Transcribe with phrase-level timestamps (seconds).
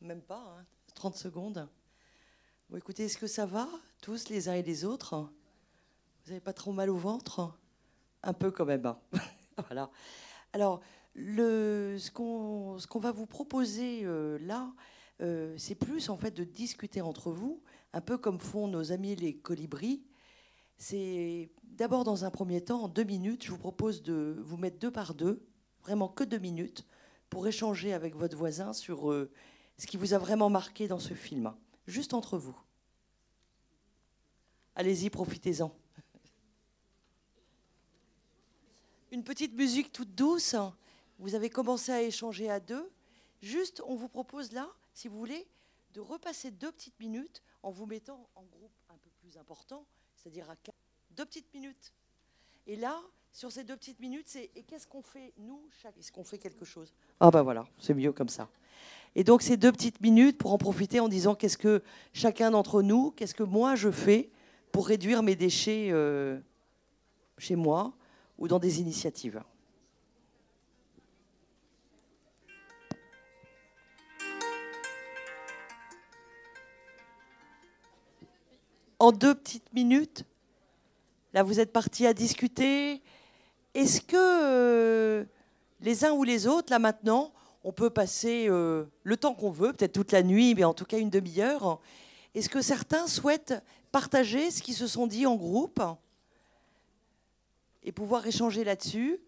[0.00, 0.56] Même pas,
[0.94, 1.18] 30 hein.
[1.18, 1.68] secondes.
[2.70, 3.68] Bon, écoutez, est-ce que ça va,
[4.02, 5.16] tous les uns et les autres?
[6.24, 7.52] Vous n'avez pas trop mal au ventre?
[8.22, 8.86] Un peu quand même.
[8.86, 8.98] Hein.
[9.68, 9.90] voilà.
[10.52, 10.80] Alors,
[11.16, 14.72] ce qu'on va vous proposer euh, là,
[15.20, 19.14] euh, c'est plus en fait de discuter entre vous, un peu comme font nos amis
[19.14, 20.04] les colibris.
[20.76, 24.78] C'est d'abord dans un premier temps, en deux minutes, je vous propose de vous mettre
[24.78, 25.46] deux par deux,
[25.82, 26.84] vraiment que deux minutes,
[27.30, 29.30] pour échanger avec votre voisin sur euh,
[29.78, 31.54] ce qui vous a vraiment marqué dans ce film,
[31.86, 32.56] juste entre vous.
[34.76, 35.72] Allez-y, profitez-en.
[39.12, 40.56] Une petite musique toute douce.
[41.18, 42.90] Vous avez commencé à échanger à deux.
[43.42, 45.46] Juste, on vous propose là, si vous voulez,
[45.92, 49.86] de repasser deux petites minutes en vous mettant en groupe un peu plus important,
[50.16, 50.56] c'est-à-dire à
[51.12, 51.92] deux petites minutes.
[52.66, 53.00] Et là,
[53.30, 56.38] sur ces deux petites minutes, c'est et qu'est-ce qu'on fait nous chaque Est-ce qu'on fait
[56.38, 56.92] quelque chose?
[57.20, 58.48] Ah ben voilà, c'est mieux comme ça.
[59.16, 62.82] Et donc ces deux petites minutes pour en profiter en disant qu'est-ce que chacun d'entre
[62.82, 64.30] nous, qu'est-ce que moi je fais
[64.72, 66.40] pour réduire mes déchets euh,
[67.38, 67.94] chez moi
[68.38, 69.40] ou dans des initiatives.
[78.98, 80.24] En deux petites minutes,
[81.34, 83.02] là vous êtes partis à discuter,
[83.74, 85.24] est-ce que euh,
[85.80, 87.32] les uns ou les autres, là maintenant,
[87.64, 90.84] on peut passer euh, le temps qu'on veut, peut-être toute la nuit, mais en tout
[90.84, 91.80] cas une demi-heure.
[92.34, 93.54] Est-ce que certains souhaitent
[93.90, 95.82] partager ce qu'ils se sont dit en groupe
[97.82, 99.18] et pouvoir échanger là-dessus,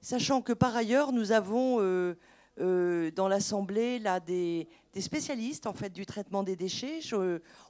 [0.00, 6.06] sachant que par ailleurs, nous avons euh, dans l'Assemblée là des, spécialistes en fait du
[6.06, 7.00] traitement des déchets.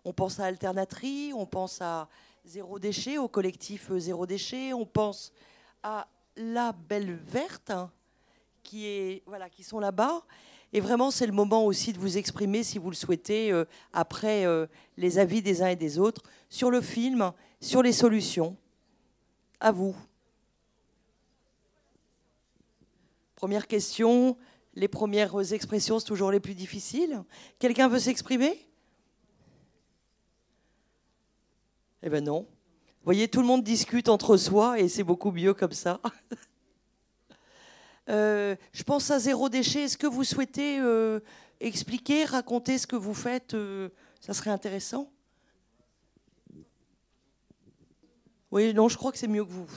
[0.05, 2.09] on pense à Alternatrie, on pense à
[2.45, 5.33] Zéro Déchet, au collectif Zéro Déchet, on pense
[5.83, 7.91] à la Belle Verte, hein,
[8.63, 9.23] qui,
[9.63, 10.23] sont là-bas.
[10.73, 14.47] Et vraiment, c'est le moment aussi de vous exprimer, si vous le souhaitez, euh, après
[14.47, 14.67] euh,
[14.97, 18.57] les avis des uns et des autres, sur le film, sur les solutions.
[19.59, 19.97] À vous.
[23.35, 24.37] Première question,
[24.75, 27.23] les premières expressions, c'est toujours les plus difficiles.
[27.59, 28.67] Quelqu'un veut s'exprimer?
[32.03, 32.41] Eh bien non.
[32.41, 36.01] Vous voyez, tout le monde discute entre soi et c'est beaucoup mieux comme ça.
[38.09, 39.85] Euh, je pense à zéro déchet.
[39.85, 41.21] Est-ce que vous souhaitez euh,
[41.61, 43.91] expliquer, raconter ce que vous faites euh,
[44.21, 45.13] Ça serait intéressant.
[48.51, 49.69] Oui, non, je crois que c'est mieux que vous.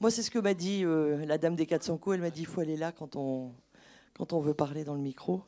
[0.00, 0.84] Moi, c'est ce que m'a dit
[1.26, 2.14] la dame des 400 coups.
[2.14, 3.52] Elle m'a dit qu'il faut aller là quand on,
[4.18, 5.42] veut parler dans le micro.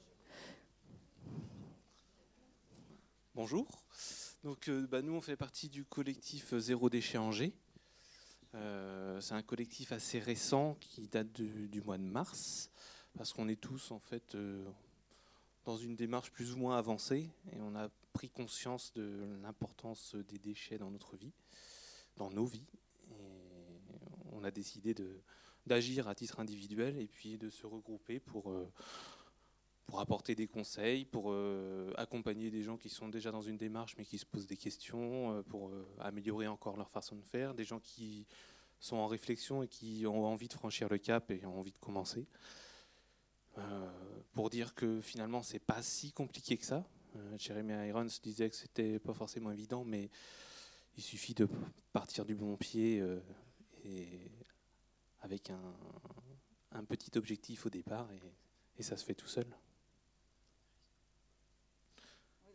[3.35, 3.67] Bonjour.
[4.43, 7.55] Donc, bah, nous, on fait partie du collectif Zéro Déchet Angers.
[8.55, 12.71] Euh, c'est un collectif assez récent qui date du mois de mars,
[13.17, 14.65] parce qu'on est tous en fait euh,
[15.65, 20.39] dans une démarche plus ou moins avancée et on a pris conscience de l'importance des
[20.39, 21.33] déchets dans notre vie,
[22.17, 22.67] dans nos vies.
[24.33, 24.95] On a décidé
[25.67, 28.53] d'agir à titre individuel et puis de se regrouper pour
[29.87, 33.95] pour apporter des conseils, pour euh, accompagner des gens qui sont déjà dans une démarche
[33.99, 37.55] mais qui se posent des questions, euh, pour euh, améliorer encore leur façon de faire,
[37.55, 38.27] des gens qui
[38.81, 41.79] sont en réflexion et qui ont envie de franchir le cap et ont envie de
[41.79, 42.27] commencer.
[44.33, 46.85] pour dire que finalement c'est pas si compliqué que ça.
[47.37, 50.11] Jeremy Irons disait que c'était pas forcément évident, mais
[50.97, 51.47] il suffit de
[51.93, 53.05] partir du bon pied
[55.21, 58.09] avec un, petit objectif au départ
[58.79, 59.47] et ça se fait tout seul.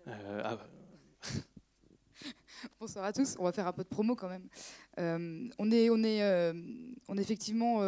[0.08, 0.58] Euh, ah.
[2.80, 3.36] Bonsoir à tous.
[3.40, 4.48] On va faire un peu de promo quand même.
[5.00, 6.54] Euh, on est, on est, euh,
[7.08, 7.80] on est effectivement,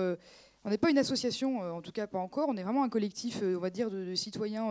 [0.66, 2.50] on n'est pas une association, en tout cas pas encore.
[2.50, 4.70] On est vraiment un collectif, on va dire, de, citoyens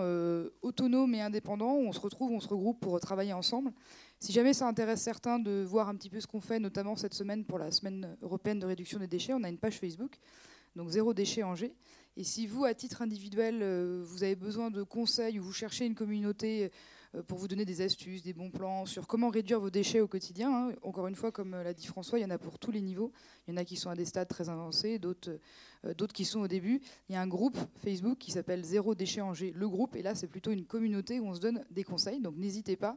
[0.62, 1.74] autonomes et indépendants.
[1.74, 3.72] Où on se retrouve, on se regroupe pour travailler ensemble.
[4.20, 7.14] Si jamais ça intéresse certains de voir un petit peu ce qu'on fait, notamment cette
[7.14, 10.18] semaine pour la semaine européenne de réduction des déchets, on a une page Facebook,
[10.76, 11.74] donc zéro déchet Angers.
[12.18, 13.62] Et si vous, à titre individuel,
[14.02, 16.72] vous avez besoin de conseils ou vous cherchez une communauté
[17.14, 20.08] euh, pour vous donner des astuces, des bons plans sur comment réduire vos déchets au
[20.08, 20.52] quotidien.
[20.52, 20.72] Hein.
[20.82, 22.80] Encore une fois, comme euh, l'a dit François, il y en a pour tous les
[22.80, 23.12] niveaux.
[23.46, 25.38] Il y en a qui sont à des stades très avancés, d'autres
[25.84, 26.80] euh, d'autres qui sont au début.
[27.08, 30.16] Il y a un groupe Facebook qui s'appelle Zéro Déchet Angers, le groupe, et là
[30.16, 32.20] c'est plutôt une communauté où on se donne des conseils.
[32.20, 32.96] Donc n'hésitez pas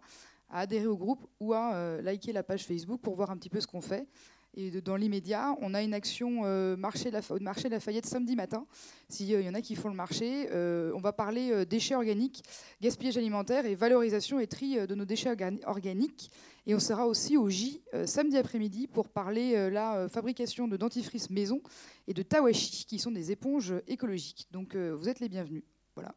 [0.50, 3.62] à adhérer au groupe ou à liker la page Facebook pour voir un petit peu
[3.62, 4.07] ce qu'on fait.
[4.53, 8.65] Et dans l'immédiat, on a une action euh, marché, la, marché Lafayette samedi matin.
[9.07, 12.44] S'il euh, y en a qui font le marché, euh, on va parler déchets organiques,
[12.81, 15.33] gaspillage alimentaire et valorisation et tri de nos déchets
[15.65, 16.31] organiques.
[16.68, 21.62] Et on sera aussi au J samedi après-midi pour parler la fabrication de dentifrice maison
[22.07, 24.47] et de tawashi, qui sont des éponges écologiques.
[24.51, 25.63] Donc vous êtes les bienvenus.
[25.95, 26.13] Voilà.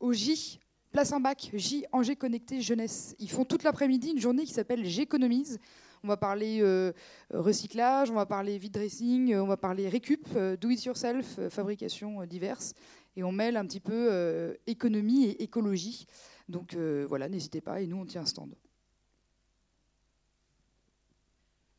[0.00, 0.60] au J,
[0.92, 3.16] place un bac, J, Angers Connecté Jeunesse.
[3.18, 5.58] Ils font toute l'après-midi une journée qui s'appelle J'économise.
[6.04, 6.92] On va parler euh,
[7.32, 11.40] recyclage, on va parler vide dressing, euh, on va parler récup, euh, do it yourself,
[11.48, 12.74] fabrication diverses.
[13.16, 16.06] Et on mêle un petit peu économie et écologie.
[16.48, 17.80] Donc voilà, n'hésitez pas.
[17.80, 18.52] Et nous, on tient un stand.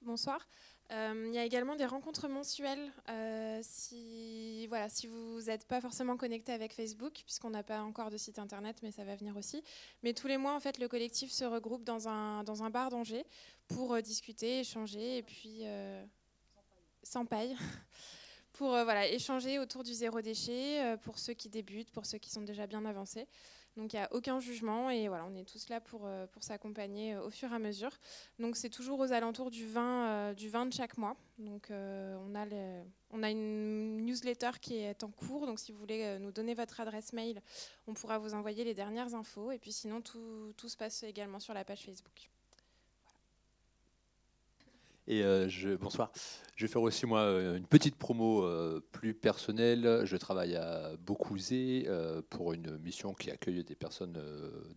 [0.02, 0.48] Bonsoir.
[0.90, 2.90] il y a également des rencontres mensuelles.
[3.64, 8.18] si, voilà, si vous n'êtes pas forcément connecté avec Facebook, puisqu'on n'a pas encore de
[8.18, 9.62] site internet, mais ça va venir aussi.
[10.04, 12.92] Mais tous les mois, en fait, le collectif se regroupe dans un, dans un bar
[12.92, 13.26] d'Angers
[13.68, 16.04] pour euh, discuter, échanger et puis euh,
[17.04, 17.56] sans paille.
[18.54, 22.30] pour euh, voilà, échanger autour du zéro déchet pour ceux qui débutent, pour ceux qui
[22.30, 23.28] sont déjà bien avancés.
[23.76, 27.18] Donc il n'y a aucun jugement et voilà, on est tous là pour, pour s'accompagner
[27.18, 27.92] au fur et à mesure.
[28.40, 31.18] Donc c'est toujours aux alentours du 20, du 20 de chaque mois.
[31.38, 32.46] Donc on, a
[33.12, 35.46] on a une newsletter qui est en cours.
[35.46, 37.42] Donc si vous voulez nous donner votre adresse mail,
[37.86, 39.52] on pourra vous envoyer les dernières infos.
[39.52, 42.30] Et puis sinon, tout, tout se passe également sur la page Facebook.
[45.08, 46.12] Et euh, je, bonsoir.
[46.56, 50.02] Je vais faire aussi moi euh, une petite promo euh, plus personnelle.
[50.04, 51.88] Je travaille à Beaucouzé
[52.30, 54.20] pour une mission qui accueille des personnes,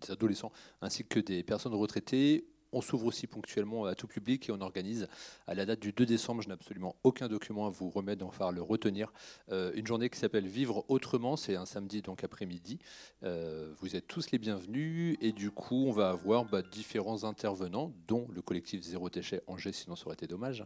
[0.01, 0.53] des adolescents
[0.83, 5.09] ainsi que des personnes retraitées on s'ouvre aussi ponctuellement à tout public et on organise
[5.47, 8.35] à la date du 2 décembre, je n'ai absolument aucun document à vous remettre, donc
[8.39, 9.13] il le retenir,
[9.51, 12.79] euh, une journée qui s'appelle Vivre autrement, c'est un samedi donc après-midi.
[13.25, 17.93] Euh, vous êtes tous les bienvenus et du coup on va avoir bah, différents intervenants,
[18.07, 20.65] dont le collectif Zéro Déchet Angers, sinon ça aurait été dommage.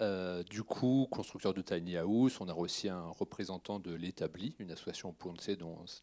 [0.00, 4.70] Euh, du coup, constructeur de Tiny House, on a aussi un représentant de l'Établi, une
[4.70, 5.50] association Ponce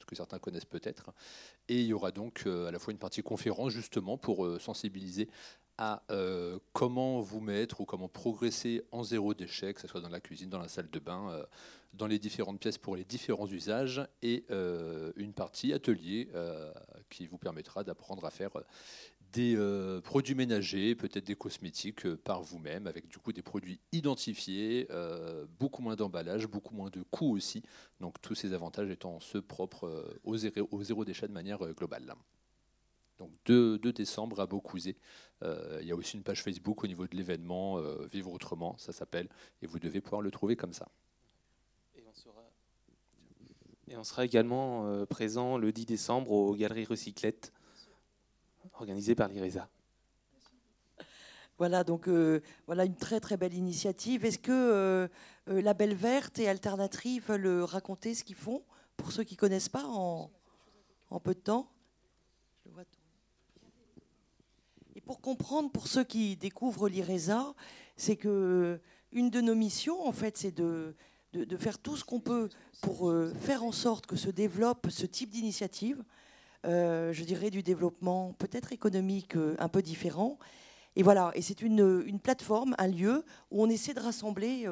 [0.06, 1.12] que certains connaissent peut-être.
[1.70, 5.30] Et il y aura donc à la fois une partie conférence justement pour sensibiliser
[5.78, 10.10] à euh, comment vous mettre ou comment progresser en zéro déchet, que ce soit dans
[10.10, 11.46] la cuisine, dans la salle de bain, euh,
[11.94, 16.30] dans les différentes pièces pour les différents usages, et euh, une partie atelier
[17.10, 18.52] qui vous permettra d'apprendre à faire
[19.32, 19.58] des
[20.04, 24.88] produits ménagers, peut-être des cosmétiques par vous-même, avec du coup des produits identifiés,
[25.60, 27.64] beaucoup moins d'emballage, beaucoup moins de coûts aussi.
[28.00, 32.16] Donc tous ces avantages étant ceux propres au zéro, au zéro déchet de manière globale.
[33.18, 34.96] Donc 2, décembre à Beaucouzé.
[35.44, 38.78] Euh, il y a aussi une page Facebook au niveau de l'événement euh, Vivre autrement,
[38.78, 39.30] ça s'appelle,
[39.62, 40.90] et vous devez pouvoir le trouver comme ça.
[43.90, 47.54] Et on sera, également euh, présent le 10 décembre aux Galeries Recyclettes,
[48.74, 49.70] organisées par l'IRESA.
[51.58, 52.08] Voilà, donc
[52.68, 54.26] voilà une très très belle initiative.
[54.26, 55.10] Est-ce que
[55.48, 58.64] la Belle Verte et Alternative veulent raconter ce qu'ils font
[58.96, 60.30] pour ceux qui ne connaissent pas en,
[61.10, 61.72] en peu de temps?
[65.08, 67.54] Pour comprendre, pour ceux qui découvrent l'IRESA,
[67.96, 68.80] c'est que
[69.14, 70.96] une de nos missions, en fait, c'est de,
[71.58, 72.50] faire tout ce qu'on peut
[72.82, 76.04] pour euh, faire en sorte que se développe ce type d'initiative.
[76.66, 80.38] Euh, je dirais du développement peut-être économique euh, un peu différent.
[80.98, 84.68] Et voilà, et c'est une, plateforme, un lieu où on essaie de rassembler,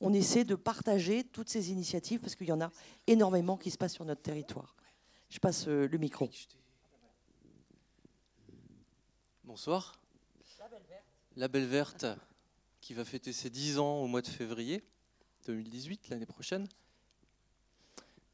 [0.00, 2.72] on essaie de partager toutes ces initiatives parce qu'il y en a
[3.06, 4.74] énormément qui se passent sur notre territoire.
[5.30, 6.28] Je passe le micro.
[9.52, 10.00] Bonsoir.
[11.36, 12.06] La Belle Verte.
[12.80, 14.82] qui va fêter ses 10 ans au mois de février
[15.44, 16.66] 2018, l'année prochaine.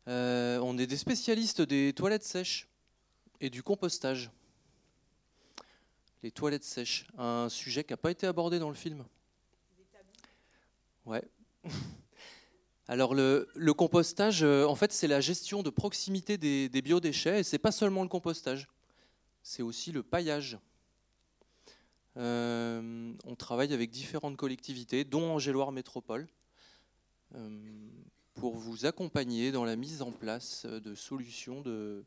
[0.07, 2.69] Euh, on est des spécialistes des toilettes sèches
[3.41, 4.31] et du compostage.
[6.23, 9.05] Les toilettes sèches, un sujet qui n'a pas été abordé dans le film.
[11.05, 11.25] Ouais.
[12.87, 17.59] Alors le, compostage, euh, en fait, c'est la gestion de proximité des, biodéchets et c'est
[17.59, 18.69] pas seulement le compostage,
[19.43, 20.59] c'est aussi le paillage.
[22.19, 26.29] Euh, on travaille avec différentes collectivités, dont Angéloire Métropole,
[27.35, 27.89] euh,
[28.35, 32.05] pour vous accompagner dans la mise en place de solutions de,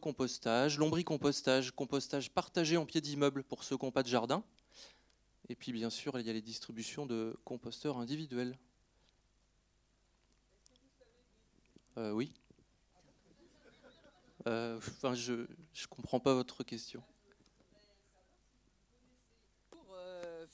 [0.00, 4.42] compostage, lombricompostage, compostage partagé en pied d'immeuble pour ceux qui n'ont pas de jardin.
[5.48, 8.58] Et puis bien sûr, il y a les distributions de composteurs individuels.
[11.98, 12.32] Euh, oui.
[14.46, 15.46] enfin, je ne
[15.90, 17.02] comprends pas votre question.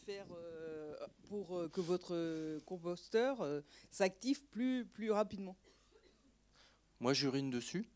[0.08, 0.96] Euh,
[1.28, 3.60] pour euh, que votre composteur euh,
[3.90, 5.56] s'active plus, plus rapidement
[7.00, 7.86] Moi, j'urine dessus.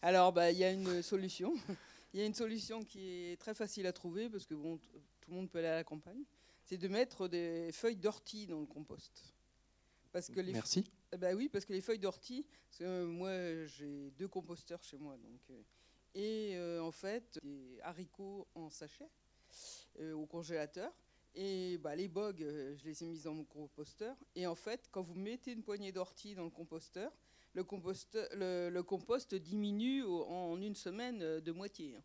[0.00, 1.54] Alors, bah, il y a une solution.
[2.12, 4.78] Il y a une solution qui est très facile à trouver parce que bon,
[5.20, 6.22] tout le monde peut aller à la campagne.
[6.62, 9.34] C'est de mettre des feuilles d'ortie dans le compost.
[10.12, 10.84] Parce que les Merci.
[11.18, 12.46] Bah oui, parce que les feuilles d'ortie,
[12.80, 13.32] moi
[13.66, 15.40] j'ai deux composteurs chez moi, donc
[16.14, 19.10] et en fait des haricots en sachet
[20.14, 20.92] au congélateur.
[21.34, 24.16] Et bah, les bogues, euh, je les ai mises dans mon composteur.
[24.36, 27.10] Et en fait, quand vous mettez une poignée d'ortie dans le composteur,
[27.54, 31.96] le compost, le, compost diminue en une semaine euh, de moitié.
[31.96, 32.02] hein.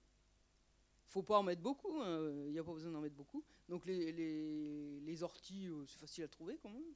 [1.08, 3.44] faut pas en mettre beaucoup, hein, il n'y a pas besoin d'en mettre beaucoup.
[3.68, 6.94] Donc les, les, les orties, euh, c'est facile à trouver quand même.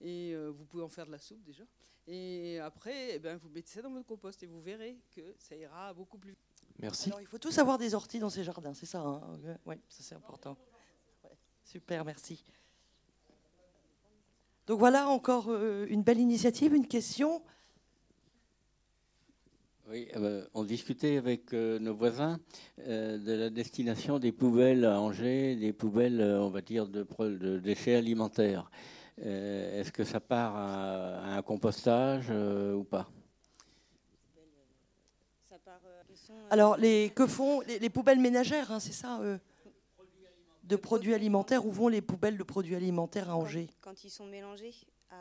[0.00, 1.64] Et euh, vous pouvez en faire de la soupe déjà.
[2.06, 5.54] Et après, eh ben, vous mettez ça dans votre compost et vous verrez que ça
[5.56, 6.43] ira beaucoup plus vite.
[6.84, 7.08] Merci.
[7.08, 9.22] Alors, il faut tous avoir des orties dans ces jardins, c'est ça hein
[9.64, 10.54] Oui, ça c'est important.
[11.24, 11.30] Ouais,
[11.64, 12.44] super, merci.
[14.66, 17.40] Donc voilà encore euh, une belle initiative, une question.
[19.88, 22.38] Oui, euh, on discutait avec euh, nos voisins
[22.80, 27.06] euh, de la destination des poubelles à Angers, des poubelles, on va dire, de,
[27.60, 28.70] déchets alimentaires.
[29.24, 33.08] Euh, Est-ce que ça part à, à un compostage euh, ou pas?
[36.50, 39.38] Alors, les, que font les, les poubelles ménagères, hein, c'est ça euh,
[40.62, 44.26] De produits alimentaires, où vont les poubelles de produits alimentaires à Angers Quand ils sont
[44.26, 44.74] mélangés
[45.10, 45.16] à...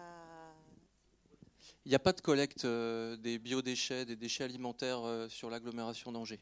[1.85, 6.11] Il n'y a pas de collecte euh, des biodéchets, des déchets alimentaires euh, sur l'agglomération
[6.11, 6.39] d'Angers.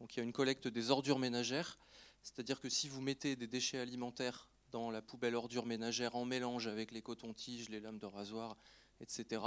[0.00, 1.78] Donc il y a une collecte des ordures ménagères,
[2.22, 6.66] c'est-à-dire que si vous mettez des déchets alimentaires dans la poubelle ordures ménagères en mélange
[6.66, 8.56] avec les cotons-tiges, les lames de rasoir,
[9.00, 9.42] etc.,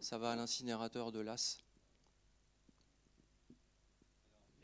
[0.00, 1.62] ça va à l'incinérateur de l'AS.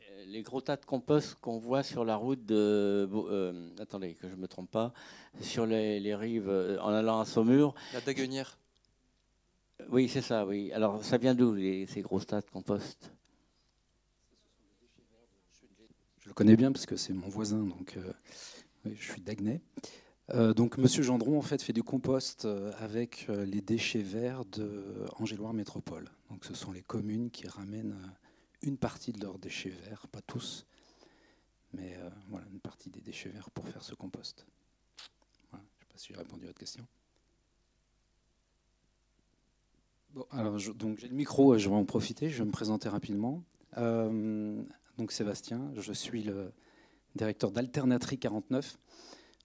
[0.27, 3.09] Les gros tas de compost qu'on voit sur la route de.
[3.11, 4.93] Euh, attendez, que je ne me trompe pas.
[5.41, 7.73] Sur les, les rives, euh, en allant à Saumur.
[7.93, 8.57] La daguenière.
[9.89, 10.71] Oui, c'est ça, oui.
[10.73, 13.11] Alors, ça vient d'où, les- ces gros tas de compost?
[16.19, 18.13] Je le connais bien parce que c'est mon voisin, donc euh,
[18.85, 19.59] oui, je suis d'Agnay.
[20.33, 22.47] Euh, donc Monsieur Gendron en fait fait du compost
[22.79, 26.09] avec les déchets verts de Angéloire Métropole.
[26.29, 28.20] Donc ce sont les communes qui ramènent euh,
[28.61, 30.65] une partie de leurs déchets verts, pas tous,
[31.73, 34.45] mais euh, voilà une partie des déchets verts pour faire ce compost.
[35.51, 36.85] Je ne sais pas si j'ai répondu à votre question.
[40.13, 43.43] Bon, alors j'ai le micro, je vais en profiter, je vais me présenter rapidement.
[43.77, 44.61] Euh,
[44.97, 46.51] donc Sébastien, je suis le
[47.15, 48.77] directeur d'Alternaterie 49.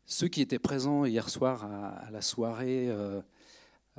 [0.07, 3.21] Ceux qui étaient présents hier soir à, la soirée euh,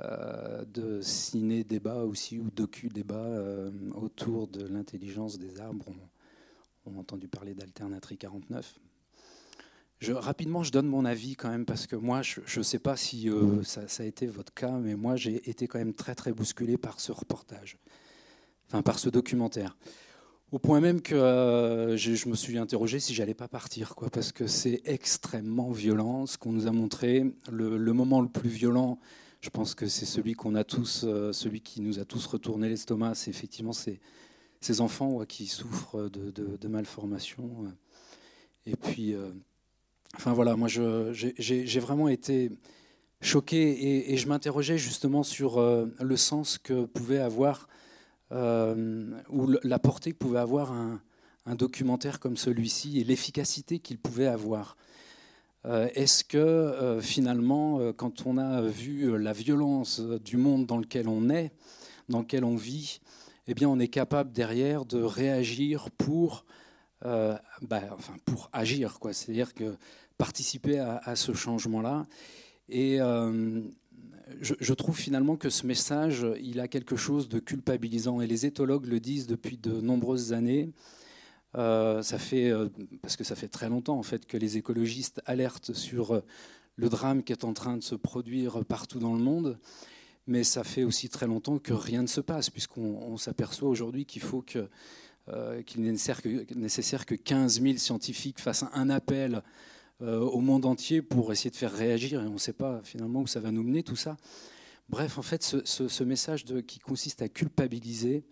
[0.00, 7.54] de ciné-débat aussi, ou docu-débat euh, autour de l'intelligence des arbres, ont, ont entendu parler
[7.54, 8.78] d'Alternaterie 49.
[9.98, 12.96] Je, rapidement, je donne mon avis quand même, parce que moi, je ne sais pas
[12.96, 16.32] si euh, ça, a été votre cas, mais moi, j'ai été quand même très, très
[16.32, 17.78] bousculé par ce reportage,
[18.68, 19.76] enfin, par ce documentaire.
[20.52, 24.46] Au point même que euh, je, me suis interrogé si j'allais pas partir, parce que
[24.46, 27.24] c'est extrêmement violent ce qu'on nous a montré.
[27.50, 29.00] Le moment le plus violent,
[29.40, 32.68] je pense que c'est celui qu'on a tous, euh, celui qui nous a tous retourné
[32.68, 34.00] l'estomac, c'est effectivement ces,
[34.60, 37.64] ces enfants qui souffrent de, malformations.
[37.64, 37.70] euh.
[38.66, 39.30] Et puis, euh,
[40.16, 42.50] enfin voilà, moi j'ai vraiment été
[43.20, 47.68] choqué et, je m'interrogeais justement sur le sens que pouvait avoir
[48.30, 54.76] ou la portée que pouvait avoir un documentaire comme celui-ci et l'efficacité qu'il pouvait avoir.
[55.66, 60.78] Euh, Est-ce que euh, finalement, euh, quand on a vu la violence du monde dans
[60.78, 61.52] lequel on est,
[62.08, 63.00] dans lequel on vit,
[63.48, 66.44] eh bien, on est capable derrière de réagir pour,
[67.02, 69.12] bah, enfin, pour agir, quoi.
[69.12, 69.76] C'est-à-dire que
[70.18, 72.06] participer à, ce changement-là.
[72.68, 78.20] Et je, je trouve finalement que ce message, il a quelque chose de culpabilisant.
[78.20, 80.70] Et les éthologues le disent depuis de nombreuses années.
[81.58, 82.68] Euh, ça fait, euh,
[83.02, 86.20] parce que ça fait très longtemps en fait que les écologistes alertent sur euh,
[86.76, 89.58] le drame qui est en train de se produire partout dans le monde.
[90.28, 94.04] Mais ça fait aussi très longtemps que rien ne se passe, puisqu'on on s'aperçoit aujourd'hui
[94.04, 94.68] qu'il faut qu'il
[95.78, 99.42] n'est nécessaire que, nécessaire que 15 000 scientifiques fassent un appel
[100.00, 103.26] au monde entier pour essayer de faire réagir, et on ne sait pas finalement où
[103.26, 104.18] ça va nous mener tout ça.
[104.90, 108.22] Bref, en fait, ce, message qui consiste à culpabiliser,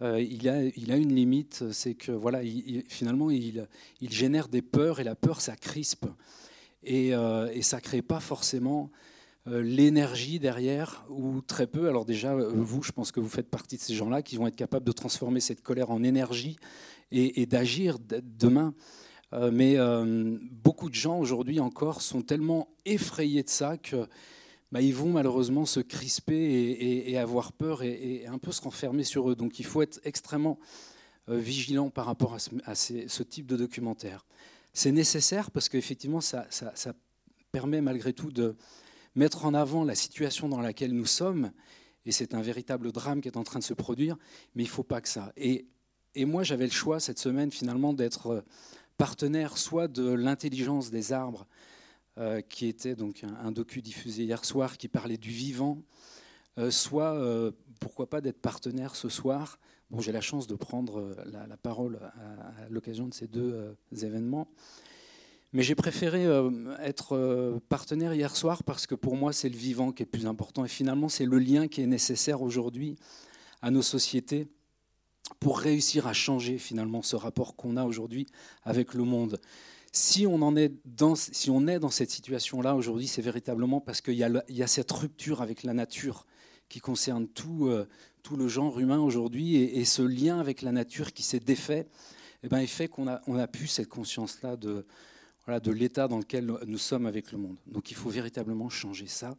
[0.00, 3.66] euh, il, a, une limite, c'est que voilà, il- il- finalement, il,
[4.02, 6.06] génère des peurs, et la peur, ça crispe,
[6.84, 8.90] et, euh, ça crée pas forcément
[9.48, 11.88] euh, l'énergie derrière, ou très peu.
[11.88, 14.56] Alors déjà, vous, je pense que vous faites partie de ces gens-là qui vont être
[14.56, 16.56] capables de transformer cette colère en énergie
[17.10, 18.74] et, d'agir demain.
[19.32, 19.76] Mais
[20.52, 24.06] beaucoup de gens aujourd'hui encore sont tellement effrayés de ça que
[24.70, 29.30] bah, ils vont malheureusement se crisper et, avoir peur et, un peu se renfermer sur
[29.30, 29.34] eux.
[29.34, 30.58] Donc il faut être extrêmement
[31.28, 34.26] euh, vigilant par rapport à ce, type de documentaire.
[34.72, 36.94] C'est nécessaire parce qu'effectivement, ça, ça-
[37.50, 38.56] permet malgré tout de
[39.14, 41.50] mettre en avant la situation dans laquelle nous sommes.
[42.04, 44.18] Et c'est un véritable drame qui est en train de se produire,
[44.54, 45.32] mais il ne faut pas que ça.
[45.38, 45.66] Et,
[46.14, 48.40] et moi, j'avais le choix cette semaine finalement d'être euh,
[48.98, 51.46] partenaire soit de l'intelligence des arbres,
[52.18, 55.78] euh, qui était donc un, docu diffusé hier soir qui parlait du vivant,
[56.58, 59.60] euh, soit euh, pourquoi pas d'être partenaire ce soir.
[59.90, 64.48] Bon, j'ai la chance de prendre la, parole à, à l'occasion de ces deux événements.
[65.52, 66.24] Mais j'ai préféré
[66.82, 70.64] être partenaire hier soir parce que pour moi, c'est le vivant qui est plus important.
[70.64, 72.96] Et finalement, c'est le lien qui est nécessaire aujourd'hui
[73.62, 74.48] à nos sociétés
[75.40, 78.26] pour réussir à changer finalement ce rapport qu'on a aujourd'hui
[78.64, 79.40] avec le monde.
[79.92, 84.00] Si on, en est, dans, si on est dans cette situation-là aujourd'hui, c'est véritablement parce
[84.00, 84.22] qu'il y,
[84.62, 86.26] a cette rupture avec la nature
[86.68, 87.88] qui concerne tout, euh,
[88.22, 91.86] tout le genre humain aujourd'hui et, et ce lien avec la nature qui s'est défait,
[92.42, 94.84] eh ben, il fait qu'on a, on a pu cette conscience-là de,
[95.46, 97.56] voilà, de l'état dans lequel nous sommes avec le monde.
[97.66, 99.36] Donc il faut véritablement changer ça.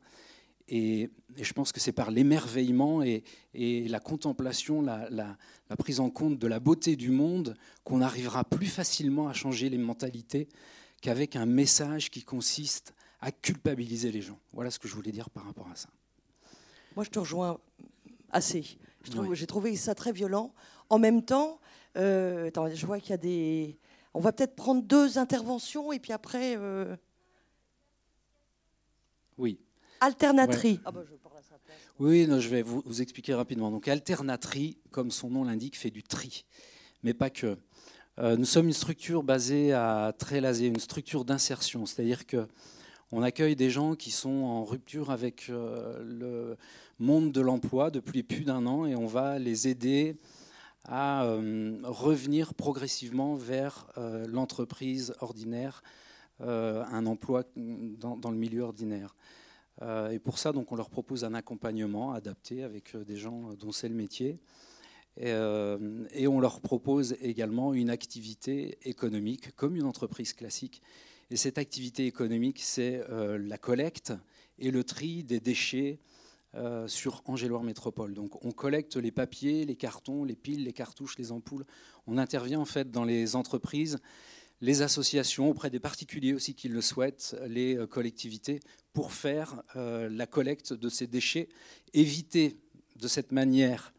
[0.71, 3.23] Et, et je pense que c'est par l'émerveillement et,
[3.55, 5.35] et la contemplation, la, la-
[5.69, 9.69] la prise en compte de la beauté du monde qu'on arrivera plus facilement à changer
[9.69, 10.47] les mentalités
[11.01, 14.39] qu'avec un message qui consiste à culpabiliser les gens.
[14.53, 15.89] Voilà ce que je voulais dire par rapport à ça.
[16.95, 17.59] Moi, je te rejoins
[18.31, 18.77] assez.
[19.33, 20.53] J'ai trouvé ça très violent.
[20.89, 21.59] En même temps,
[21.97, 23.77] euh, attends, je vois qu'il y a des.
[24.13, 26.55] On va peut-être prendre deux interventions et puis après.
[26.57, 26.95] euh,
[29.37, 29.59] Oui.
[30.01, 30.73] Alternatrie.
[30.73, 30.79] Ouais.
[30.85, 31.77] Ah bah, je parle à sa place.
[31.99, 33.71] Oui, non, je vais vous, vous expliquer rapidement.
[33.71, 36.45] Donc, Alternatrie, comme son nom l'indique, fait du tri,
[37.03, 37.57] mais pas que.
[38.19, 42.47] Euh, nous sommes une structure basée à Trélazé, une structure d'insertion, c'est-à-dire que
[43.11, 46.57] on accueille des gens qui sont en rupture avec euh, le
[46.99, 50.17] monde de l'emploi depuis plus d'un an et on va les aider
[50.85, 55.83] à euh, revenir progressivement vers euh, l'entreprise ordinaire,
[56.41, 59.15] euh, un emploi dans, dans le milieu ordinaire.
[59.81, 63.53] Euh, et pour ça, donc, on leur propose un accompagnement adapté avec euh, des gens
[63.53, 64.39] dont c'est le métier.
[65.17, 65.77] Et, euh,
[66.27, 70.81] on leur propose également une activité économique comme une entreprise classique.
[71.31, 74.13] Et cette activité économique, c'est euh, la collecte
[74.57, 75.99] et le tri des déchets
[76.55, 78.13] euh, sur Angéloire Métropole.
[78.13, 81.65] Donc on collecte les papiers, les cartons, les piles, les cartouches, les ampoules.
[82.07, 83.99] On intervient en fait dans les entreprises,
[84.61, 88.59] les associations, auprès des particuliers aussi qui le souhaitent, les euh, collectivités,
[88.93, 91.47] pour faire euh, la collecte de ces déchets,
[91.93, 92.57] éviter
[92.97, 93.93] de cette manière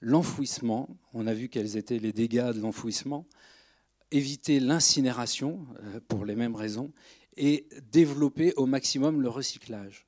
[0.00, 0.88] l'enfouissement.
[1.12, 3.26] On a vu quels étaient les dégâts de l'enfouissement.
[4.12, 6.92] Éviter l'incinération, euh, pour les mêmes raisons,
[7.36, 10.06] et développer au maximum le recyclage.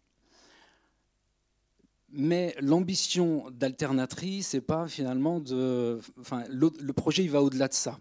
[2.11, 6.00] Mais l'ambition d'Alternatrie, c'est pas finalement de.
[6.48, 8.00] Le projet, il va au-delà de ça.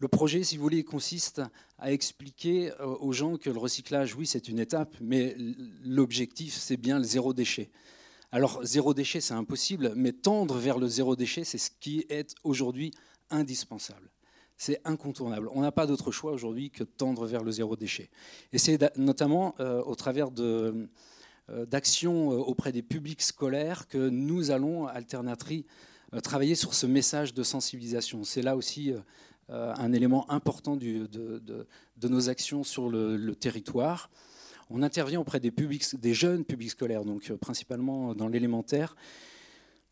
[0.00, 1.42] Le projet, si vous voulez, consiste
[1.76, 5.36] à expliquer euh, aux gens que le recyclage, oui, c'est une étape, mais
[5.84, 7.70] l'objectif, c'est bien le zéro déchet.
[8.30, 12.34] Alors, zéro déchet, c'est impossible, mais tendre vers le zéro déchet, c'est ce qui est
[12.44, 12.92] aujourd'hui
[13.30, 14.10] indispensable.
[14.56, 15.48] C'est incontournable.
[15.52, 18.10] On n'a pas d'autre choix aujourd'hui que tendre vers le zéro déchet.
[18.52, 20.86] Et c'est notamment euh, au travers euh,
[21.48, 25.64] d'actions auprès des publics scolaires que nous allons, Alternatrie,
[26.12, 28.24] euh, travailler sur ce message de sensibilisation.
[28.24, 28.92] C'est là aussi
[29.50, 31.08] un élément important de,
[32.02, 34.10] nos actions sur le, territoire.
[34.70, 38.96] On intervient auprès des, jeunes publics scolaires, donc euh, principalement dans l'élémentaire,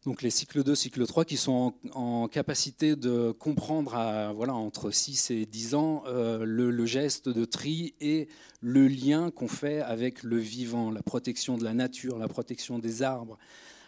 [0.04, 5.30] donc les cycles 2, cycle 3, qui sont en, capacité de comprendre voilà, entre 6
[5.32, 8.28] et 10 ans euh, le, geste de tri et
[8.60, 13.02] le lien qu'on fait avec le vivant, la protection de la nature, la protection des
[13.02, 13.38] arbres,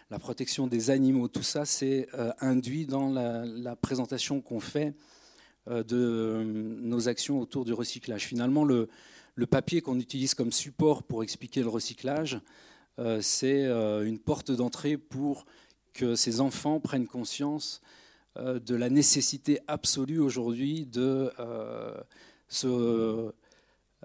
[0.09, 1.27] la protection des animaux.
[1.27, 5.18] Tout ça, c'est euh, induit dans la, présentation qu'on fait euh,
[5.67, 8.25] de euh, nos actions autour du recyclage.
[8.25, 8.89] Finalement, le,
[9.49, 12.41] papier qu'on utilise comme support pour expliquer le recyclage,
[12.99, 15.45] euh, c'est euh, une porte d'entrée pour
[15.93, 17.81] que ces enfants prennent conscience
[18.37, 21.31] euh, de la nécessité absolue aujourd'hui de,
[22.65, 23.31] euh,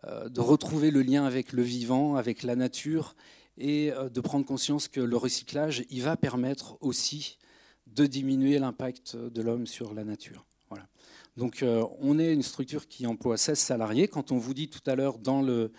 [0.06, 3.14] euh, de retrouver le lien avec le vivant, avec la nature,
[3.56, 7.38] et euh, de prendre conscience que le recyclage, il va permettre aussi
[7.86, 10.44] de diminuer l'impact de l'homme sur la nature.
[11.36, 14.08] Donc euh, on est une structure qui emploie 16 salariés.
[14.08, 15.72] Quand on vous dit tout à l'heure dans le,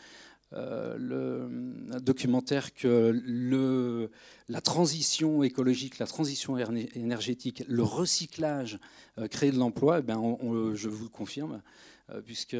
[0.54, 4.10] euh, documentaire que
[4.50, 8.80] la transition écologique, la transition éner- énergétique, le recyclage
[9.18, 10.38] euh, crée de l'emploi, eh ben,
[10.76, 11.62] je vous le confirme,
[12.10, 12.58] euh, puisque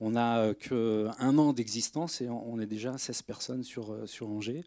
[0.00, 4.28] on n'a qu'un an d'existence et on on est déjà 16 personnes sur, euh, sur
[4.28, 4.64] Angers.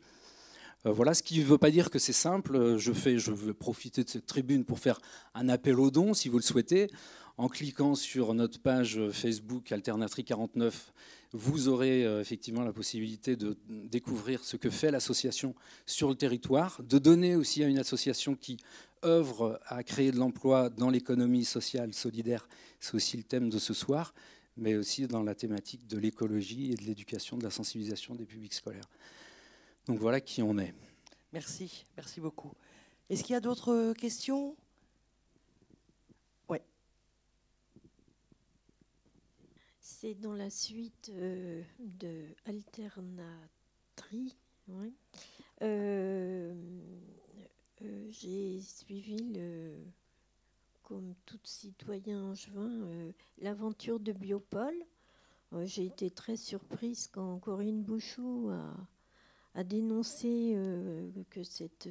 [0.86, 2.78] Euh, Voilà, ce qui ne veut pas dire que c'est simple.
[2.78, 5.00] Je, fais, je veux profiter de cette tribune pour faire
[5.34, 6.89] un appel aux dons, si vous le souhaitez.
[7.38, 10.91] En cliquant sur notre page Facebook Alternatrie 49,
[11.34, 15.54] vous aurez euh, effectivement la possibilité de découvrir ce que fait l'association
[15.86, 18.58] sur le territoire, de donner aussi à une association qui
[19.06, 22.50] œuvre à créer de l'emploi dans l'économie sociale solidaire.
[22.80, 24.15] C'est aussi le thème de ce soir,
[24.56, 28.56] mais aussi dans la thématique de l'écologie et de l'éducation, de la sensibilisation des publics
[28.56, 28.89] scolaires.
[29.86, 30.73] Donc voilà qui on est.
[31.34, 32.54] Merci, merci beaucoup.
[33.12, 34.56] Est-ce qu'il y a d'autres questions?
[39.89, 44.36] C'est dans la suite euh, de Alternatri.
[45.62, 46.54] Euh,
[47.82, 49.39] euh, J'ai suivi,
[50.84, 54.76] comme tout citoyen angevin, l'aventure de Biopol.
[55.54, 58.52] Euh, J'ai été très surprise quand Corinne Bouchou
[59.56, 60.58] a, dénoncé
[61.30, 61.88] que cette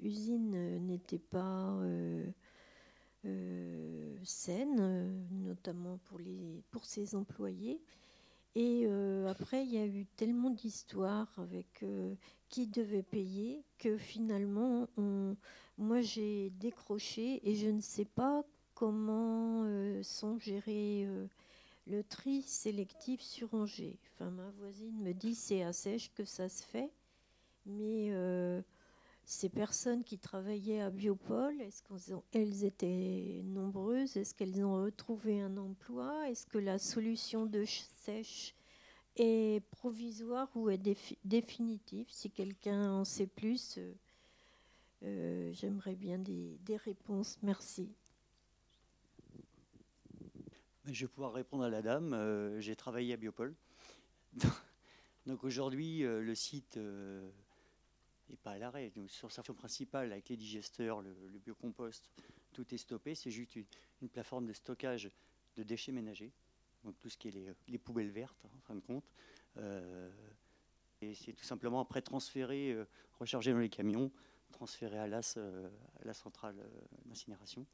[0.00, 1.76] usine n'était pas
[4.24, 7.80] saine, euh, notamment pour, les, pour ses employés.
[8.54, 12.14] Et euh, après, il y a eu tellement d'histoires avec euh,
[12.48, 15.36] qui devait payer que finalement, on-
[15.78, 21.26] moi j'ai décroché et je ne sais pas comment euh, sont gérés euh,
[21.86, 23.98] le tri sélectif sur Angers.
[24.14, 26.90] Enfin, ma voisine me dit c'est à Sèche que ça se fait,
[27.66, 28.62] mais euh,
[29.26, 31.82] ces personnes qui travaillaient à Biopol, est-ce
[32.30, 34.16] qu'elles étaient nombreuses?
[34.16, 36.30] Est-ce qu'elles ont retrouvé un emploi?
[36.30, 38.54] Est-ce que la solution de ch- Sèche
[39.16, 42.06] est provisoire ou est défi- définitive?
[42.08, 43.94] Si quelqu'un en sait plus, euh,
[45.02, 47.36] euh, j'aimerais bien des, réponses.
[47.42, 47.90] Merci.
[50.84, 52.14] Je vais pouvoir répondre à la dame.
[52.14, 53.56] Euh, J'ai travaillé à Biopol.
[55.26, 56.78] Donc aujourd'hui, le site
[58.30, 58.92] n'est pas à l'arrêt.
[59.08, 62.10] Sur sa fonction principale, avec les digesteurs, le, biocompost,
[62.52, 63.14] tout est stoppé.
[63.14, 65.10] C'est juste une, plateforme de stockage
[65.56, 66.32] de déchets ménagers.
[66.84, 69.10] Donc tout ce qui est les, les poubelles vertes, hein, en fin de compte.
[69.58, 70.10] Euh,
[71.00, 72.86] et c'est tout simplement après transféré, euh,
[73.18, 74.10] rechargé dans les camions,
[74.52, 76.68] transféré à l'AS, à la centrale euh,
[77.04, 77.66] d'incinération.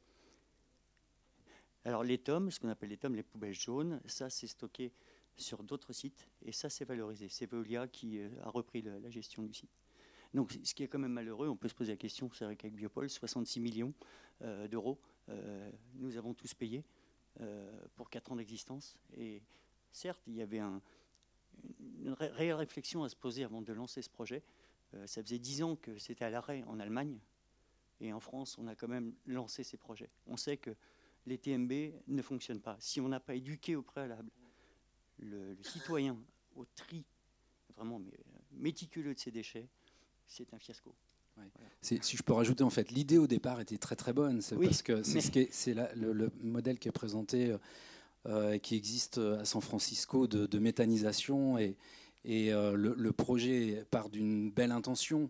[1.85, 4.93] Alors les tomes, ce qu'on appelle les tomes, les poubelles jaunes, ça c'est stocké
[5.35, 7.27] sur d'autres sites et ça c'est valorisé.
[7.27, 9.82] C'est Veolia qui a repris la gestion du site.
[10.33, 12.55] Donc ce qui est quand même malheureux, on peut se poser la question, c'est vrai
[12.55, 13.93] qu'avec Biopol, 66 millions
[14.41, 16.83] euh, d'euros, euh, nous avons tous payé
[17.41, 18.95] euh, pour 4 ans d'existence.
[19.15, 19.41] Et
[19.91, 20.81] certes, il y avait un-
[22.01, 24.43] une ré- réelle réflexion à se poser avant de lancer ce projet.
[25.05, 27.17] Ça faisait 10 ans que c'était à l'arrêt en Allemagne
[27.99, 30.11] et en France, on a quand même lancé ces projets.
[30.27, 30.75] On sait que
[31.25, 32.75] les TMB ne fonctionnent pas.
[32.79, 34.29] Si on n'a pas éduqué au préalable
[35.17, 36.15] le, citoyen
[36.55, 37.05] au tri
[37.75, 37.99] vraiment
[38.51, 39.67] méticuleux de ces déchets,
[40.27, 40.93] c'est un fiasco.
[41.81, 44.41] Si je peux rajouter, en fait, l'idée au départ était très très bonne.
[44.41, 47.55] C'est Oui, parce que c'est mais- ce le, le modèle qui est présenté,
[48.27, 51.75] euh, qui existe à San Francisco de, de méthanisation et,
[52.23, 55.29] et, euh, le, le projet part d'une belle intention.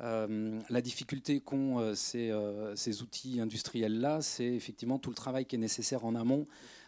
[0.00, 5.46] Euh, la difficulté qu'ont euh, ces, euh, ces outils industriels-là, c'est effectivement tout le travail
[5.46, 6.46] qui est nécessaire en amont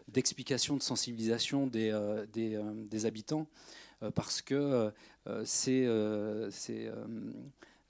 [0.08, 3.46] d'explication, de sensibilisation des, euh, des, euh, des habitants,
[4.02, 4.90] euh, parce que euh,
[5.44, 7.06] ces, euh, ces, euh,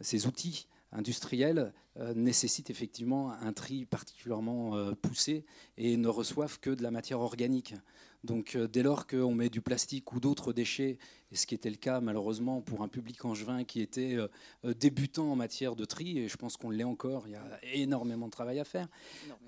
[0.01, 5.47] ces outils industriels euh, nécessitent effectivement un tri particulièrement euh, poussé
[5.79, 7.75] et ne reçoivent que de la matière organique.
[8.23, 10.99] Donc euh, dès lors qu'on met du plastique ou d'autres déchets,
[11.33, 14.17] et ce qui était le cas malheureusement pour un public angevin qui était
[14.63, 18.27] débutant en matière de tri, et je pense qu'on l'est encore, il y a énormément
[18.27, 18.89] de travail à faire.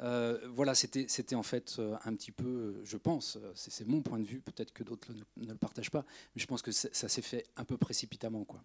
[0.01, 4.41] Euh, voilà, c'était en fait un petit peu, je pense, c'est mon point de vue,
[4.41, 7.45] peut-être que d'autres ne, ne le partagent pas, mais je pense que ça s'est fait
[7.57, 8.45] un peu précipitamment.
[8.45, 8.61] Quoi.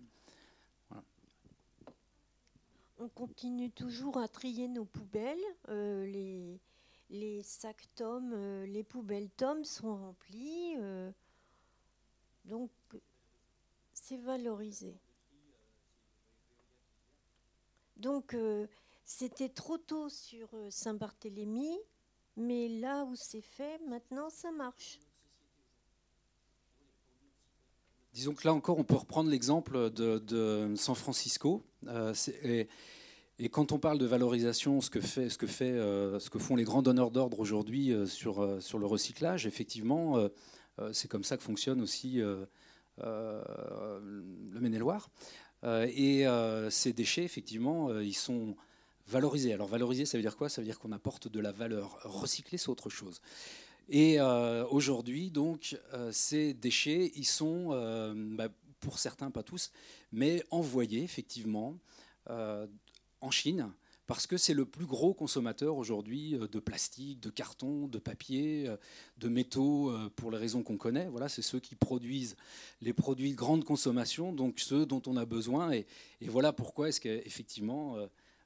[3.04, 5.44] On continue toujours à trier nos poubelles.
[5.68, 6.06] euh,
[7.10, 10.76] les, sacs tomes, euh, les poubelles tomes sont remplies.
[10.78, 11.12] euh,
[12.46, 12.72] donc,
[13.94, 14.96] c'est valorisé.
[17.98, 18.68] Donc, euh,
[19.04, 21.78] c'était trop tôt sur Saint-Barthélemy,
[22.38, 24.98] mais là où c'est fait, maintenant, ça marche.
[28.14, 31.64] Disons que là encore, on peut reprendre l'exemple de, San Francisco.
[31.88, 32.14] Euh,
[33.40, 35.00] et, quand on parle de valorisation, ce que,
[35.64, 40.30] euh, font les grands donneurs d'ordre aujourd'hui euh, sur, le recyclage, effectivement,
[40.92, 42.48] c'est comme ça que fonctionne aussi le
[44.60, 45.10] Maine-et-Loire.
[45.66, 46.26] Et
[46.70, 48.56] ces déchets, effectivement, ils sont
[49.08, 49.54] valorisés.
[49.54, 50.50] Alors valoriser, ça veut dire quoi?
[50.50, 51.98] Ça veut dire qu'on apporte de la valeur.
[52.04, 53.22] Recycler, c'est autre chose.
[53.90, 58.48] Et euh, aujourd'hui, donc, euh, ces déchets, ils sont, euh, bah,
[58.80, 59.72] pour certains, pas tous,
[60.12, 61.78] mais envoyés effectivement
[63.20, 63.70] en Chine,
[64.08, 68.70] parce que c'est le plus gros consommateur aujourd'hui de plastique, de carton, de papier,
[69.18, 71.08] de métaux, pour les raisons qu'on connaît.
[71.10, 72.38] Voilà, c'est ceux qui produisent
[72.82, 75.72] les produits de grande consommation, donc ceux dont on a besoin.
[75.72, 75.86] Et,
[76.22, 77.98] voilà pourquoi est-ce qu'effectivement,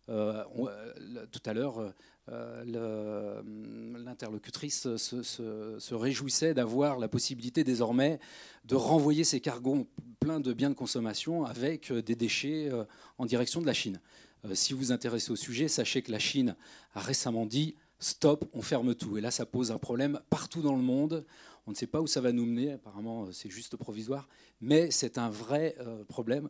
[0.07, 1.93] tout à l'heure,
[2.29, 8.19] euh, le- l'interlocutrice se, réjouissait d'avoir la possibilité désormais
[8.65, 9.87] de renvoyer ces cargos
[10.19, 12.83] pleins de biens de consommation avec euh, des déchets euh,
[13.17, 14.01] en direction de la Chine.
[14.45, 16.55] Euh, si vous vous intéressez au sujet, sachez que la Chine
[16.93, 19.17] a récemment dit stop, on ferme tout.
[19.17, 21.25] Et là, ça pose un problème partout dans le monde.
[21.65, 22.73] On ne sait pas où ça va nous mener.
[22.73, 24.27] Apparemment, euh, c'est juste provisoire.
[24.59, 26.49] Mais c'est un vrai euh, problème.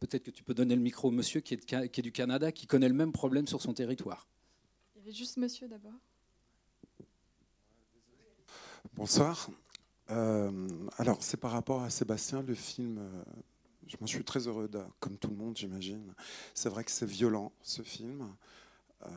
[0.00, 2.88] Peut-être que tu peux donner le micro au monsieur qui est du Canada, qui connaît
[2.88, 4.26] le même problème sur son territoire.
[5.10, 5.98] Juste monsieur d'abord.
[8.94, 9.48] Bonsoir.
[10.10, 10.68] Euh,
[10.98, 12.98] alors, c'est par rapport à Sébastien, le film.
[12.98, 13.24] euh,
[13.86, 16.12] je, suis très heureux, comme tout le monde, j'imagine.
[16.52, 18.28] C'est vrai que c'est violent, ce film.
[19.06, 19.08] Euh,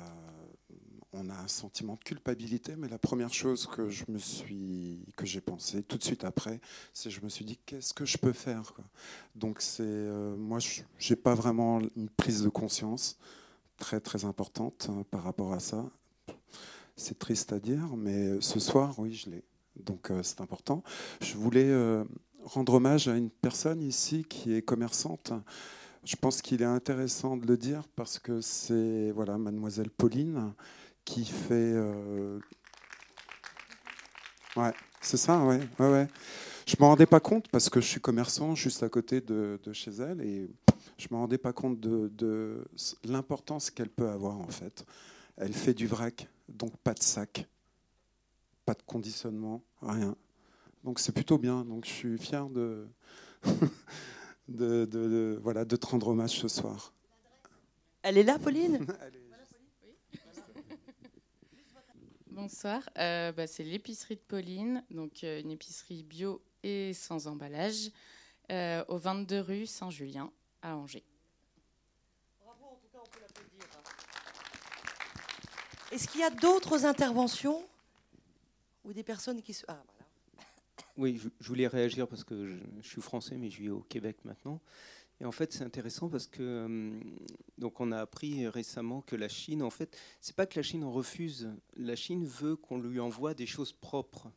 [1.12, 5.42] on a un sentiment de culpabilité, mais la première chose que je me suis, j'ai
[5.42, 6.62] pensé tout de suite après,
[6.94, 8.74] c'est je me suis dit qu'est-ce que je peux faire.
[9.36, 10.60] Donc c'est, euh, moi,
[10.98, 13.18] j'ai pas vraiment une prise de conscience
[13.82, 15.90] très très importante hein, par rapport à ça.
[16.96, 19.44] C'est triste à dire, mais ce soir, oui, je l'ai.
[19.76, 20.84] Donc euh, c'est important.
[21.20, 22.04] Je voulais euh,
[22.44, 25.34] rendre hommage à une personne ici qui est commerçante.
[26.04, 30.54] Je pense qu'il est intéressant de le dire parce que c'est voilà mademoiselle Pauline
[31.04, 32.40] qui fait euh,
[34.56, 36.08] ouais c'est ça ouais ouais ouais
[36.68, 39.74] je me rendais pas compte parce que je suis commerçant juste à côté de, de
[39.74, 40.50] chez elle et
[41.02, 42.64] je me rendais pas compte de, de
[43.04, 44.86] l'importance qu'elle peut avoir en fait.
[45.38, 47.48] Elle fait du vrac donc pas de sac
[48.66, 50.16] pas de conditionnement rien.
[50.84, 51.66] Donc c'est plutôt bien.
[51.66, 52.88] Donc je suis fier de
[54.48, 56.94] de, de- de- voilà de te rendre hommage ce soir.
[58.04, 58.86] Elle est là, Pauline?
[62.32, 67.92] Bonsoir, euh, bah, c'est l'épicerie de Pauline, donc euh, une épicerie bio et sans emballage,
[68.52, 71.04] euh, au 22 rue Saint-Julien à Angers.
[75.92, 77.68] Est-ce qu'il y a d'autres interventions
[78.86, 79.66] ou des personnes qui se...
[79.68, 80.06] Ah, voilà.
[80.98, 83.82] Oui, je, je voulais réagir parce que je, je suis français, mais je vis au
[83.82, 84.62] Québec maintenant.
[85.22, 87.00] Et en fait, c'est intéressant parce que hum,
[87.58, 90.84] donc on a appris récemment que la Chine, en fait, c'est pas que la Chine
[90.84, 91.50] refuse.
[91.76, 94.32] La Chine veut qu'on lui envoie des choses propres.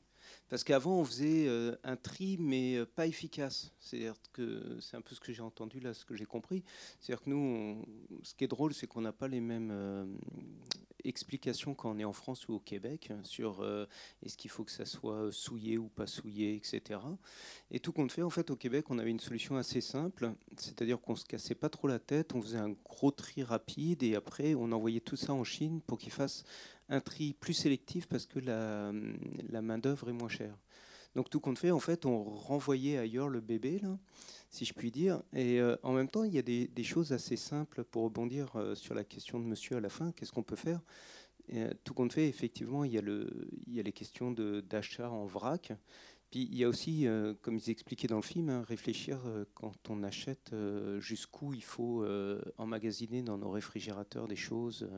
[0.48, 3.72] Parce qu'avant, on faisait euh, un tri, mais euh, pas efficace.
[3.80, 6.62] C'est-à-dire que c'est un peu ce que j'ai entendu là, ce que j'ai compris.
[7.00, 7.84] C'est-à-dire que nous,
[8.22, 10.16] ce qui est drôle, c'est qu'on n'a pas les mêmes
[11.04, 13.86] euh, explications quand on est en France ou au Québec sur euh,
[14.22, 17.00] est-ce qu'il faut que ça soit souillé ou pas souillé, etc.
[17.70, 21.00] Et tout compte fait, en fait, au Québec, on avait une solution assez simple, c'est-à-dire
[21.00, 24.54] qu'on se cassait pas trop la tête, on faisait un gros tri rapide et après,
[24.54, 26.44] on envoyait tout ça en Chine pour qu'ils fassent
[26.88, 28.92] un tri plus sélectif parce que la,
[29.48, 30.56] la main-d'œuvre est moins chère.
[31.14, 33.80] Donc tout compte fait, en fait, on renvoyait ailleurs le bébé,
[34.50, 35.22] si je puis dire.
[35.32, 38.74] Et euh, en même temps, il y a des, choses assez simples pour rebondir euh,
[38.74, 40.12] sur la question de monsieur à la fin.
[40.12, 40.80] Qu'est-ce qu'on peut faire?
[41.48, 44.32] Et, euh, Tout compte fait, effectivement, il y a, le, il y a les questions
[44.32, 45.72] d'achat en vrac.
[46.30, 47.06] Puis il y a aussi,
[47.42, 49.20] comme ils expliquaient dans le film, hein, réfléchir
[49.54, 50.52] quand on achète
[50.98, 52.04] jusqu'où il faut
[52.58, 54.88] emmagasiner dans nos réfrigérateurs des choses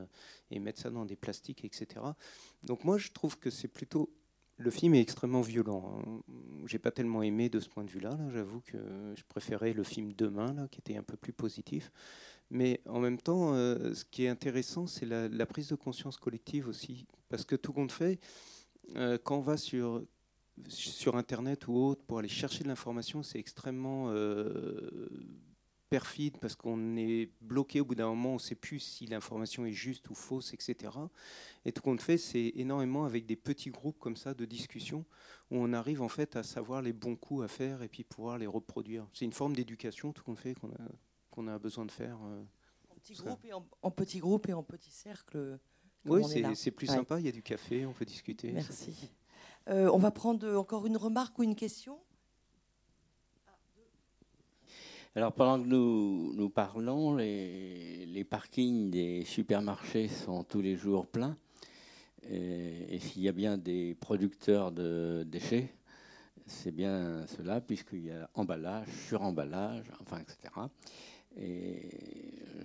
[0.50, 2.06] et mettre ça dans des plastiques, etc.
[2.62, 4.08] Donc moi, je trouve que c'est plutôt
[4.58, 6.00] le film est extrêmement violent.
[6.00, 6.20] hein.
[6.66, 8.10] J'ai pas tellement aimé de ce point de vue-là.
[8.16, 8.30] là.
[8.30, 8.78] J'avoue que
[9.14, 11.90] je préférais le film Demain, là, qui était un peu plus positif.
[12.50, 16.16] Mais en même temps, euh, ce qui est intéressant, c'est la, la prise de conscience
[16.16, 17.06] collective aussi.
[17.28, 18.20] Parce que tout compte fait,
[18.96, 20.04] euh, quand on va sur,
[20.68, 25.08] sur Internet ou autre pour aller chercher de l'information, c'est extrêmement euh,
[25.88, 29.64] perfide parce qu'on est bloqué au bout d'un moment, on ne sait plus si l'information
[29.66, 30.92] est juste ou fausse, etc.
[31.64, 35.04] Et tout compte fait, c'est énormément avec des petits groupes comme ça de discussion
[35.50, 38.38] où on arrive en fait à savoir les bons coups à faire et puis pouvoir
[38.38, 39.06] les reproduire.
[39.12, 40.88] C'est une forme d'éducation, tout compte fait, qu'on a,
[41.30, 42.18] qu'on a besoin de faire.
[42.24, 42.42] euh,
[42.90, 43.22] En petit ça.
[43.22, 45.58] groupe et en, en petit groupe et en petit cercle.
[46.04, 46.24] comme Oui,
[46.56, 46.96] c'est plus Ouais.
[46.96, 48.50] sympa, il y a du café, on peut discuter.
[48.50, 49.10] Merci.
[49.68, 51.98] Euh, on va prendre encore une remarque ou une question?
[55.16, 61.38] Alors pendant que nous, nous parlons, les, parkings des supermarchés sont tous les jours pleins.
[62.30, 65.72] Et, s'il y a bien des producteurs de déchets,
[66.44, 70.52] c'est bien cela, puisqu'il y a emballage, suremballage, enfin, etc.
[71.38, 71.88] Et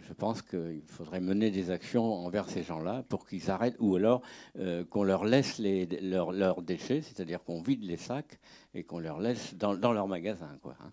[0.01, 4.23] je pense qu'il faudrait mener des actions envers ces gens-là pour qu'ils arrêtent, ou alors
[4.59, 8.41] euh, qu'on leur laisse les, leurs, leurs déchets, c'est-à-dire qu'on vide les sacs
[8.73, 10.57] et qu'on leur laisse dans, dans leur magasin.
[10.61, 10.91] Quoi, hein.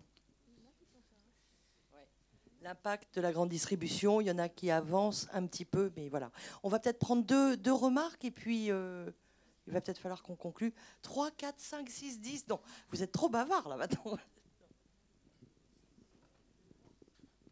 [2.69, 6.11] L'impact de la grande distribution, il y en a qui avancent un petit peu, mais
[6.11, 6.31] voilà.
[6.63, 9.11] On va peut-être prendre deux, deux remarques et puis euh,
[9.67, 10.75] il va peut-être falloir qu'on conclue.
[11.01, 12.49] 3, 4, 5, 6, 10.
[12.49, 14.19] Non, vous êtes trop bavard là maintenant.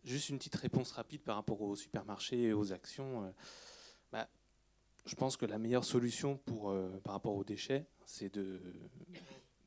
[0.04, 3.32] juste une petite réponse rapide par rapport aux supermarchés et aux actions.
[4.12, 4.28] Bah,
[5.06, 8.60] je pense que la meilleure solution pour, par rapport aux déchets, c'est de,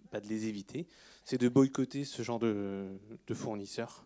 [0.10, 0.88] pas de les éviter,
[1.24, 3.00] c'est de boycotter ce genre de,
[3.34, 4.06] fournisseurs,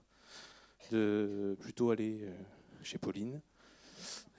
[0.91, 2.31] de plutôt aller euh,
[2.83, 3.41] chez Pauline,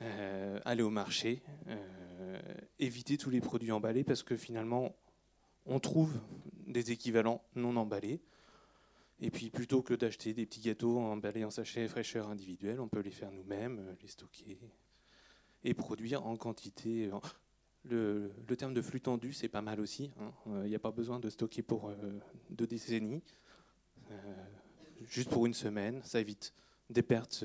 [0.03, 2.39] euh, aller au marché, euh,
[2.79, 4.95] éviter tous les produits emballés parce que finalement,
[5.67, 6.21] on trouve
[6.67, 8.21] des équivalents non emballés.
[9.21, 13.01] Et puis plutôt que d'acheter des petits gâteaux emballés en sachets fraîcheur individuel, on peut
[13.01, 14.59] les faire nous-mêmes, les stocker
[15.63, 17.11] et produire en quantité.
[17.85, 20.11] Le, terme de flux tendu, c'est pas mal aussi.
[20.47, 20.65] Il hein.
[20.67, 21.93] n'y a pas besoin de stocker pour
[22.51, 23.23] deux décennies.
[25.09, 26.53] Juste pour une semaine, ça évite
[26.91, 27.45] des pertes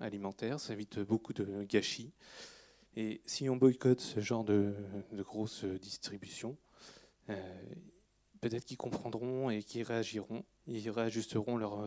[0.00, 2.12] alimentaires, ça évite beaucoup de gâchis.
[2.96, 4.74] Et si on boycotte ce genre de,
[5.12, 6.56] grosses distributions,
[8.40, 10.44] peut-être qu'ils comprendront et qu'ils réagiront.
[10.66, 11.84] Ils réajusteront leur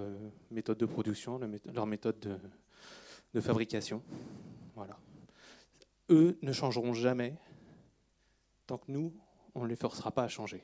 [0.51, 1.39] méthode de production,
[1.73, 2.37] leur méthode de,
[3.33, 4.03] de fabrication.
[4.75, 4.97] Voilà.
[6.09, 7.35] Eux ne changeront jamais
[8.67, 9.13] tant que nous,
[9.55, 10.63] on ne les forcera pas à changer.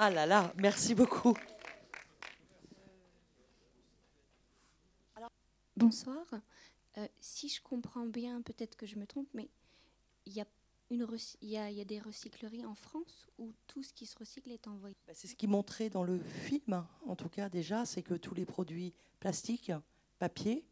[0.00, 1.34] Ah là là, merci beaucoup.
[5.76, 6.24] Bonsoir.
[6.98, 9.50] Euh, si je comprends bien, peut-être que je me trompe, mais
[10.24, 10.44] il y, a
[10.90, 11.04] une
[11.42, 14.52] il, y a, y a des recycleries en France où tout ce qui se recycle
[14.52, 18.02] est envoyé bah, C'est ce qui montrait dans le film, en tout cas déjà, c'est
[18.02, 19.72] que tous les produits plastiques,
[20.20, 20.64] papier,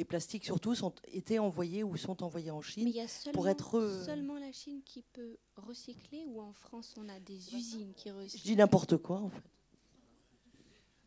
[0.00, 3.08] et plastique surtout sont étaient envoyés ou sont envoyés en Chine Mais il y a
[3.08, 7.54] seulement, pour être seulement la Chine qui peut recycler ou en France on a des
[7.54, 8.38] usines qui recyclent?
[8.38, 9.42] Je dis n'importe quoi en fait.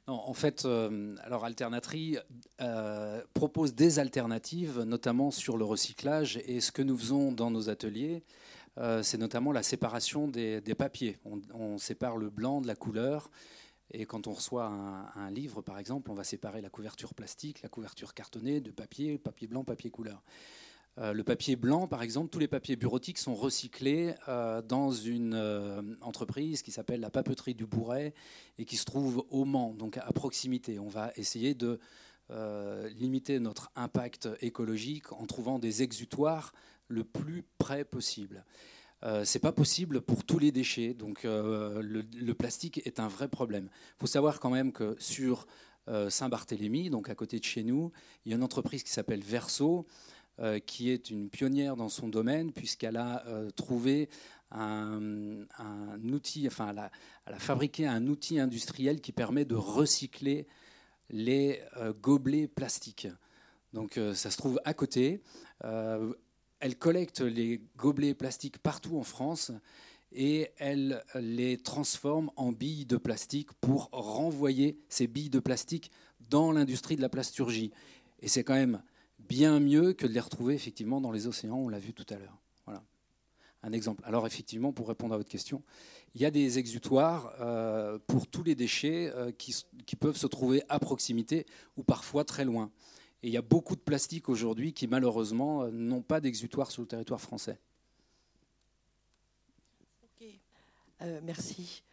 [0.07, 2.17] Non, en fait, euh, alors Alternatri
[2.59, 6.41] euh, propose des alternatives, notamment sur le recyclage.
[6.45, 8.25] Et ce que nous faisons dans nos ateliers,
[8.77, 11.19] euh, c'est notamment la séparation des, papiers.
[11.23, 13.31] On, on, sépare le blanc de la couleur.
[13.93, 17.69] Et quand on reçoit un, livre, par exemple, on va séparer la couverture plastique, la
[17.69, 20.23] couverture cartonnée de papier, papier blanc, papier couleur.
[20.97, 25.35] Euh, le papier blanc, par exemple, tous les papiers bureautiques sont recyclés euh, dans une
[25.35, 28.15] euh, entreprise qui s'appelle la papeterie du Bourret
[28.57, 30.79] et qui se trouve au Mans, donc à proximité.
[30.79, 31.79] On va essayer de
[32.95, 36.51] limiter notre impact écologique en trouvant des exutoires
[36.87, 38.43] le plus près possible.
[39.05, 40.93] Euh, c'est pas possible pour tous les déchets.
[40.93, 43.69] Donc euh, le, plastique est un vrai problème.
[43.97, 45.45] Il faut savoir quand même que sur
[45.89, 47.91] euh, Saint-Barthélemy, donc à côté de chez nous,
[48.25, 49.85] il y a une entreprise qui s'appelle Verso,
[50.65, 53.23] qui est une pionnière dans son domaine puisqu'elle a
[53.55, 54.09] trouvé
[54.49, 55.45] un,
[56.11, 56.79] outil, enfin elle
[57.35, 60.47] a, fabriqué un outil industriel qui permet de recycler
[61.11, 61.61] les
[62.01, 63.07] gobelets plastiques.
[63.73, 65.21] Donc ça se trouve à côté
[66.63, 69.51] elle collecte les gobelets plastiques partout en France
[70.13, 75.91] et elle les transforme en billes de plastique pour renvoyer ces billes de plastique
[76.29, 77.73] dans l'industrie de la plasturgie.
[78.21, 78.81] Et c'est quand même
[79.19, 82.15] bien mieux que de les retrouver effectivement dans les océans, on l'a vu tout à
[82.15, 82.37] l'heure.
[82.65, 82.81] Voilà,
[83.61, 84.01] un exemple.
[84.05, 85.63] Alors effectivement, pour répondre à votre question,
[86.15, 89.53] il y a des exutoires euh, pour tous les déchets euh, qui,
[89.85, 91.45] qui peuvent se trouver à proximité
[91.75, 92.71] ou parfois très loin.
[93.23, 96.81] Et il y a beaucoup de plastiques aujourd'hui qui, malheureusement, euh, n'ont pas d'exutoire sur
[96.81, 97.57] le territoire français.
[101.01, 101.83] Euh, merci.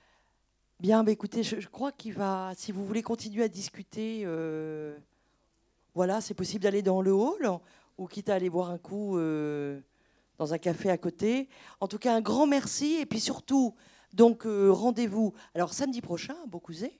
[0.80, 4.98] Bien, bah, écoutez, je, crois qu'il va, si vous voulez continuer à discuter, euh,
[5.94, 7.48] voilà, c'est possible d'aller dans le hall
[7.96, 11.48] ou quitte à aller boire un coup dans un café à côté.
[11.80, 13.74] En tout cas, un grand merci et puis surtout,
[14.14, 15.34] donc rendez-vous.
[15.54, 16.98] Alors samedi prochain, à Beaucouzé,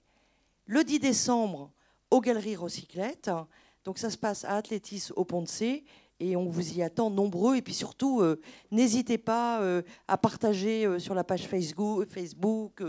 [0.66, 1.72] le 10 décembre
[2.10, 3.30] aux Galeries Recyclette.
[3.84, 5.84] Donc ça se passe à Athlétis au Pont de C
[6.20, 7.56] et on vous y attend nombreux.
[7.56, 8.40] Et puis surtout, euh,
[8.70, 12.82] n'hésitez pas euh, à partager euh, sur la page Facebook, Facebook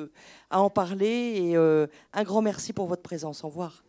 [0.49, 1.07] à en parler.
[1.37, 3.43] Et un grand merci pour votre présence.
[3.43, 3.83] Au revoir.